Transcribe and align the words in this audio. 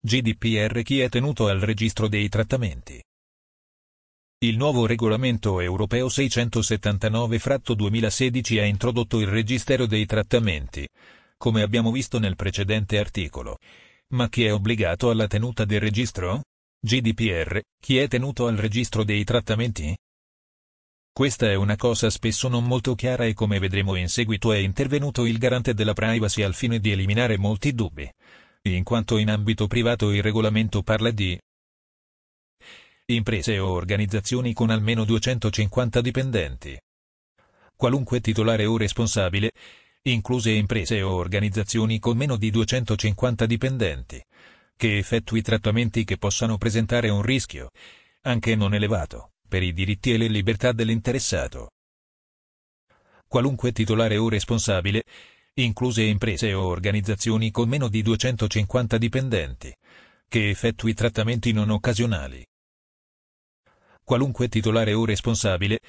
GDPR 0.00 0.82
chi 0.82 1.00
è 1.00 1.08
tenuto 1.08 1.48
al 1.48 1.58
registro 1.58 2.06
dei 2.06 2.28
trattamenti. 2.28 3.02
Il 4.38 4.56
nuovo 4.56 4.86
regolamento 4.86 5.58
europeo 5.58 6.06
679-2016 6.06 8.60
ha 8.60 8.64
introdotto 8.64 9.18
il 9.18 9.26
registro 9.26 9.86
dei 9.86 10.06
trattamenti, 10.06 10.86
come 11.36 11.62
abbiamo 11.62 11.90
visto 11.90 12.20
nel 12.20 12.36
precedente 12.36 12.96
articolo. 12.96 13.58
Ma 14.10 14.28
chi 14.28 14.44
è 14.44 14.52
obbligato 14.52 15.10
alla 15.10 15.26
tenuta 15.26 15.64
del 15.64 15.80
registro? 15.80 16.44
GDPR, 16.78 17.60
chi 17.80 17.98
è 17.98 18.06
tenuto 18.06 18.46
al 18.46 18.56
registro 18.56 19.02
dei 19.02 19.24
trattamenti? 19.24 19.96
Questa 21.12 21.50
è 21.50 21.56
una 21.56 21.74
cosa 21.74 22.08
spesso 22.08 22.46
non 22.46 22.62
molto 22.62 22.94
chiara 22.94 23.24
e 23.24 23.34
come 23.34 23.58
vedremo 23.58 23.96
in 23.96 24.08
seguito 24.08 24.52
è 24.52 24.58
intervenuto 24.58 25.26
il 25.26 25.38
garante 25.38 25.74
della 25.74 25.92
privacy 25.92 26.42
al 26.42 26.54
fine 26.54 26.78
di 26.78 26.92
eliminare 26.92 27.36
molti 27.36 27.74
dubbi 27.74 28.08
in 28.62 28.84
quanto 28.84 29.18
in 29.18 29.30
ambito 29.30 29.66
privato 29.66 30.10
il 30.10 30.22
regolamento 30.22 30.82
parla 30.82 31.10
di 31.10 31.38
imprese 33.06 33.58
o 33.58 33.70
organizzazioni 33.70 34.52
con 34.52 34.70
almeno 34.70 35.04
250 35.04 36.00
dipendenti. 36.00 36.78
Qualunque 37.74 38.20
titolare 38.20 38.66
o 38.66 38.76
responsabile, 38.76 39.52
incluse 40.02 40.50
imprese 40.50 41.00
o 41.00 41.12
organizzazioni 41.12 41.98
con 41.98 42.16
meno 42.16 42.36
di 42.36 42.50
250 42.50 43.46
dipendenti, 43.46 44.22
che 44.76 44.98
effettui 44.98 45.42
trattamenti 45.42 46.04
che 46.04 46.18
possano 46.18 46.58
presentare 46.58 47.08
un 47.08 47.22
rischio, 47.22 47.70
anche 48.22 48.54
non 48.54 48.74
elevato, 48.74 49.32
per 49.48 49.62
i 49.62 49.72
diritti 49.72 50.12
e 50.12 50.18
le 50.18 50.28
libertà 50.28 50.72
dell'interessato. 50.72 51.70
Qualunque 53.26 53.72
titolare 53.72 54.16
o 54.16 54.28
responsabile, 54.28 55.04
incluse 55.62 56.02
imprese 56.02 56.52
o 56.52 56.64
organizzazioni 56.64 57.50
con 57.50 57.68
meno 57.68 57.88
di 57.88 58.02
250 58.02 58.98
dipendenti, 58.98 59.74
che 60.28 60.50
effettui 60.50 60.94
trattamenti 60.94 61.52
non 61.52 61.70
occasionali. 61.70 62.46
Qualunque 64.04 64.48
titolare 64.48 64.92
o 64.94 65.04
responsabile, 65.04 65.80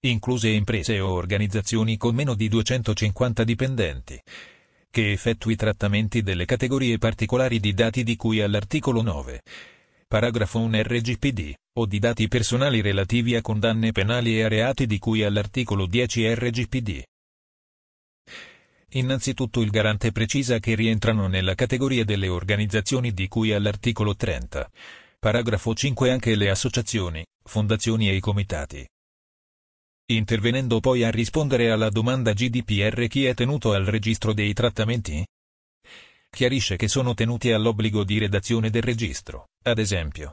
incluse 0.00 0.48
imprese 0.48 0.98
o 1.00 1.10
organizzazioni 1.10 1.96
con 1.96 2.14
meno 2.14 2.34
di 2.34 2.48
250 2.48 3.44
dipendenti, 3.44 4.20
che 4.90 5.12
effettui 5.12 5.56
trattamenti 5.56 6.22
delle 6.22 6.44
categorie 6.44 6.98
particolari 6.98 7.60
di 7.60 7.74
dati 7.74 8.04
di 8.04 8.16
cui 8.16 8.40
all'articolo 8.40 9.02
9, 9.02 9.42
paragrafo 10.08 10.58
1 10.58 10.80
RGPD, 10.80 11.54
o 11.74 11.86
di 11.86 11.98
dati 11.98 12.28
personali 12.28 12.80
relativi 12.80 13.36
a 13.36 13.42
condanne 13.42 13.92
penali 13.92 14.38
e 14.38 14.44
a 14.44 14.48
reati 14.48 14.86
di 14.86 14.98
cui 14.98 15.22
all'articolo 15.22 15.86
10 15.86 16.34
RGPD. 16.34 17.02
Innanzitutto 18.92 19.60
il 19.60 19.68
garante 19.68 20.12
precisa 20.12 20.58
che 20.60 20.74
rientrano 20.74 21.26
nella 21.26 21.54
categoria 21.54 22.04
delle 22.04 22.28
organizzazioni 22.28 23.12
di 23.12 23.28
cui 23.28 23.52
all'articolo 23.52 24.16
30. 24.16 24.70
Paragrafo 25.18 25.74
5 25.74 26.10
anche 26.10 26.34
le 26.34 26.48
associazioni, 26.48 27.22
fondazioni 27.42 28.08
e 28.08 28.14
i 28.14 28.20
comitati. 28.20 28.88
Intervenendo 30.10 30.80
poi 30.80 31.04
a 31.04 31.10
rispondere 31.10 31.70
alla 31.70 31.90
domanda 31.90 32.32
GDPR 32.32 33.08
chi 33.08 33.26
è 33.26 33.34
tenuto 33.34 33.74
al 33.74 33.84
registro 33.84 34.32
dei 34.32 34.54
trattamenti? 34.54 35.22
Chiarisce 36.30 36.76
che 36.76 36.88
sono 36.88 37.12
tenuti 37.12 37.52
all'obbligo 37.52 38.04
di 38.04 38.16
redazione 38.16 38.70
del 38.70 38.82
registro, 38.82 39.48
ad 39.64 39.78
esempio. 39.78 40.32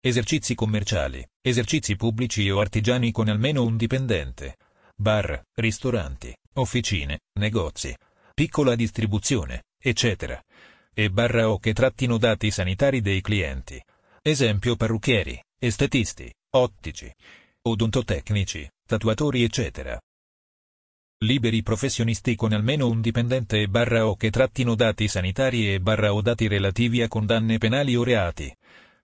Esercizi 0.00 0.54
commerciali, 0.54 1.22
esercizi 1.42 1.96
pubblici 1.96 2.48
o 2.48 2.60
artigiani 2.60 3.12
con 3.12 3.28
almeno 3.28 3.62
un 3.62 3.76
dipendente, 3.76 4.56
bar, 5.00 5.42
ristoranti, 5.54 6.36
officine, 6.54 7.20
negozi, 7.38 7.96
piccola 8.34 8.74
distribuzione, 8.74 9.64
eccetera. 9.78 10.40
E 10.92 11.08
barra 11.08 11.48
o 11.48 11.58
che 11.58 11.72
trattino 11.72 12.18
dati 12.18 12.50
sanitari 12.50 13.00
dei 13.00 13.22
clienti. 13.22 13.82
Esempio 14.20 14.76
parrucchieri, 14.76 15.42
estetisti, 15.58 16.30
ottici, 16.50 17.10
odontotecnici, 17.62 18.68
tatuatori 18.86 19.42
eccetera. 19.42 19.98
Liberi 21.22 21.62
professionisti 21.62 22.34
con 22.34 22.52
almeno 22.52 22.86
un 22.86 23.00
dipendente 23.00 23.62
e 23.62 23.68
barra 23.68 24.06
o 24.06 24.16
che 24.16 24.30
trattino 24.30 24.74
dati 24.74 25.08
sanitari 25.08 25.72
e 25.72 25.80
barra 25.80 26.12
o 26.12 26.20
dati 26.20 26.46
relativi 26.46 27.00
a 27.00 27.08
condanne 27.08 27.56
penali 27.56 27.96
o 27.96 28.04
reati. 28.04 28.54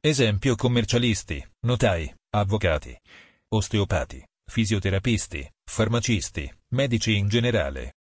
Esempio 0.01 0.57
commercialisti, 0.57 1.43
notai, 1.61 2.13
avvocati, 2.31 2.95
osteopati, 3.49 4.23
fisioterapisti, 4.49 5.47
farmacisti, 5.65 6.51
medici 6.69 7.17
in 7.17 7.29
generale. 7.29 7.95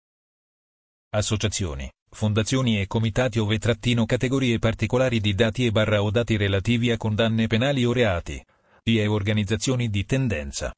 Associazioni, 1.09 1.91
fondazioni 2.09 2.79
e 2.79 2.87
comitati 2.87 3.39
ove 3.39 3.57
trattino 3.57 4.05
categorie 4.05 4.59
particolari 4.59 5.19
di 5.19 5.33
dati 5.33 5.65
e 5.65 5.71
barra 5.71 6.01
o 6.03 6.11
dati 6.11 6.37
relativi 6.37 6.91
a 6.91 6.97
condanne 6.97 7.47
penali 7.47 7.83
o 7.83 7.91
reati. 7.91 8.43
E 8.87 9.07
organizzazioni 9.07 9.89
di 9.89 10.05
tendenza. 10.05 10.71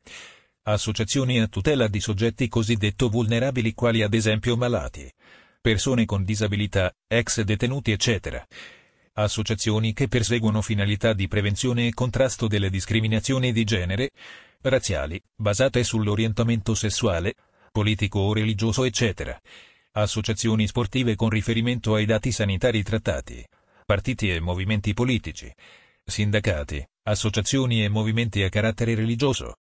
Associazioni 0.64 1.42
a 1.42 1.48
tutela 1.48 1.88
di 1.88 2.00
soggetti 2.00 2.48
cosiddetto 2.48 3.10
vulnerabili 3.10 3.74
quali 3.74 4.02
ad 4.02 4.14
esempio 4.14 4.56
malati, 4.56 5.12
persone 5.60 6.06
con 6.06 6.24
disabilità, 6.24 6.94
ex 7.06 7.42
detenuti 7.42 7.92
eccetera. 7.92 8.46
Associazioni 9.14 9.94
che 9.94 10.08
perseguono 10.08 10.62
finalità 10.62 11.12
di 11.12 11.28
prevenzione 11.28 11.88
e 11.88 11.94
contrasto 11.94 12.48
delle 12.48 12.70
discriminazioni 12.70 13.52
di 13.52 13.64
genere, 13.66 14.12
razziali, 14.62 15.22
basate 15.36 15.84
sull'orientamento 15.84 16.74
sessuale, 16.74 17.36
politico 17.72 18.20
o 18.20 18.34
religioso 18.34 18.84
eccetera. 18.84 19.40
Associazioni 19.92 20.68
sportive 20.68 21.16
con 21.16 21.30
riferimento 21.30 21.96
ai 21.96 22.06
dati 22.06 22.32
sanitari 22.32 22.84
trattati. 22.84 23.46
Partiti 23.86 24.30
e 24.30 24.40
movimenti 24.40 24.94
politici. 24.94 25.52
Sindacati, 26.04 26.86
associazioni 27.04 27.84
e 27.84 27.90
movimenti 27.90 28.44
a 28.44 28.50
carattere 28.50 28.96
religioso. 28.96 29.56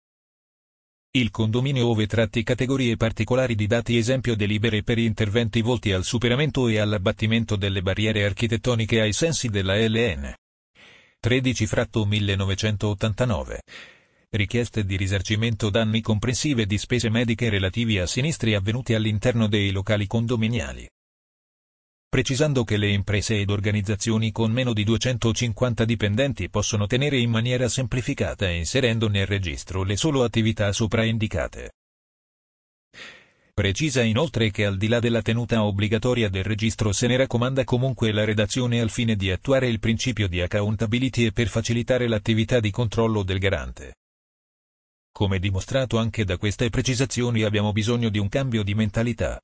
Il 1.12 1.30
condominio 1.30 1.88
ove 1.88 2.08
tratti 2.08 2.42
categorie 2.42 2.98
particolari 2.98 3.54
di 3.54 3.68
dati 3.68 3.98
esempio 3.98 4.36
delibere 4.36 4.82
per 4.82 4.98
interventi 4.98 5.62
volti 5.62 5.92
al 5.92 6.04
superamento 6.04 6.68
e 6.68 6.80
all'abbattimento 6.80 7.56
delle 7.56 7.84
barriere 7.84 8.26
architettoniche 8.26 9.00
ai 9.00 9.14
sensi 9.14 9.50
della 9.50 9.76
LN. 9.76 10.34
13 11.20 11.68
fratto 11.68 12.06
1989 12.06 13.62
richieste 14.36 14.84
di 14.84 14.98
risarcimento 14.98 15.70
danni 15.70 16.02
comprensive 16.02 16.66
di 16.66 16.80
spese 16.80 17.10
mediche 17.10 17.50
relativi 17.50 18.00
a 18.00 18.08
sinistri 18.08 18.56
avvenuti 18.56 18.96
all'interno 18.96 19.48
dei 19.48 19.72
locali 19.72 20.08
condominiali. 20.08 20.90
Precisando 22.10 22.64
che 22.64 22.78
le 22.78 22.90
imprese 22.90 23.40
ed 23.40 23.50
organizzazioni 23.50 24.32
con 24.32 24.52
meno 24.52 24.74
di 24.74 24.84
250 24.84 25.86
dipendenti 25.86 26.50
possono 26.50 26.88
tenere 26.88 27.18
in 27.18 27.30
maniera 27.30 27.68
semplificata 27.68 28.50
inserendo 28.50 29.08
nel 29.08 29.26
registro 29.26 29.84
le 29.84 29.96
solo 29.96 30.24
attività 30.24 30.72
sopra 30.72 31.04
indicate. 31.04 31.72
Precisa 33.54 34.02
inoltre 34.02 34.50
che 34.50 34.66
al 34.66 34.78
di 34.78 34.88
là 34.88 35.00
della 35.00 35.22
tenuta 35.22 35.64
obbligatoria 35.64 36.28
del 36.28 36.44
registro 36.44 36.92
se 36.92 37.06
ne 37.06 37.18
raccomanda 37.18 37.64
comunque 37.64 38.12
la 38.12 38.24
redazione 38.24 38.80
al 38.80 38.90
fine 38.90 39.16
di 39.16 39.30
attuare 39.30 39.68
il 39.68 39.80
principio 39.80 40.28
di 40.28 40.42
accountability 40.42 41.26
e 41.26 41.32
per 41.32 41.48
facilitare 41.48 42.08
l'attività 42.08 42.60
di 42.60 42.72
controllo 42.72 43.22
del 43.22 43.38
garante. 43.38 43.94
Come 45.14 45.38
dimostrato 45.38 46.00
anche 46.00 46.26
da 46.26 46.38
queste 46.38 46.72
precisazioni 46.72 47.44
abbiamo 47.44 47.72
bisogno 47.72 48.10
di 48.10 48.18
un 48.18 48.28
cambio 48.30 48.64
di 48.64 48.74
mentalità. 48.74 49.40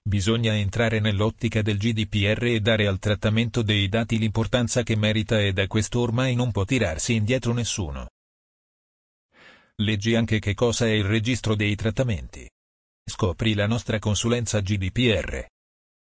Bisogna 0.00 0.54
entrare 0.56 1.00
nell'ottica 1.00 1.62
del 1.62 1.78
GDPR 1.78 2.44
e 2.44 2.60
dare 2.60 2.86
al 2.86 3.00
trattamento 3.00 3.62
dei 3.62 3.88
dati 3.88 4.18
l'importanza 4.18 4.84
che 4.84 4.94
merita 4.94 5.40
e 5.40 5.52
da 5.52 5.66
questo 5.66 5.98
ormai 5.98 6.36
non 6.36 6.52
può 6.52 6.64
tirarsi 6.64 7.14
indietro 7.14 7.52
nessuno. 7.52 8.08
Leggi 9.82 10.14
anche 10.14 10.38
che 10.38 10.54
cosa 10.54 10.86
è 10.86 10.90
il 10.90 11.04
registro 11.04 11.56
dei 11.56 11.74
trattamenti. 11.74 12.48
Scopri 13.04 13.54
la 13.54 13.66
nostra 13.66 13.98
consulenza 13.98 14.60
GDPR. 14.60 15.44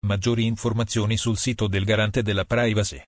Maggiori 0.05 0.47
informazioni 0.47 1.17
sul 1.17 1.39
sito 1.39 1.69
del 1.69 1.85
Garante 1.85 2.25
della 2.25 2.45
Privacy. 2.45 3.01